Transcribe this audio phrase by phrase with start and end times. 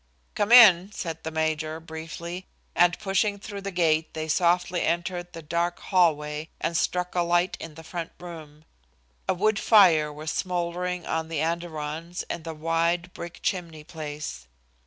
[0.33, 5.43] "Come in," said the major, briefly, and, pushing through the gate they softly entered the
[5.43, 8.65] dark hallway and struck a light in the front room.
[9.29, 14.47] A wood fire was smouldering on the andirons in the wide brick chimney place.